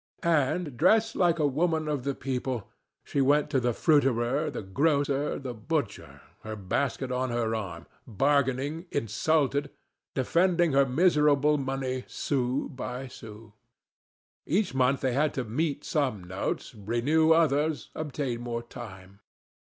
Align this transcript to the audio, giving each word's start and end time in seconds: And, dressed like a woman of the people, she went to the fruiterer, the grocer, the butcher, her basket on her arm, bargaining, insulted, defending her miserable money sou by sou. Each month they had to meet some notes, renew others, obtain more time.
And, 0.23 0.77
dressed 0.77 1.15
like 1.15 1.37
a 1.37 1.45
woman 1.45 1.87
of 1.87 2.03
the 2.05 2.15
people, 2.15 2.67
she 3.03 3.21
went 3.21 3.51
to 3.51 3.59
the 3.59 3.71
fruiterer, 3.71 4.49
the 4.49 4.63
grocer, 4.63 5.37
the 5.37 5.53
butcher, 5.53 6.21
her 6.41 6.55
basket 6.55 7.11
on 7.11 7.29
her 7.29 7.53
arm, 7.53 7.85
bargaining, 8.07 8.87
insulted, 8.89 9.69
defending 10.15 10.71
her 10.71 10.87
miserable 10.87 11.59
money 11.59 12.03
sou 12.07 12.67
by 12.69 13.07
sou. 13.07 13.53
Each 14.47 14.73
month 14.73 15.01
they 15.01 15.13
had 15.13 15.35
to 15.35 15.43
meet 15.43 15.83
some 15.85 16.23
notes, 16.23 16.73
renew 16.73 17.31
others, 17.33 17.91
obtain 17.93 18.41
more 18.41 18.63
time. 18.63 19.19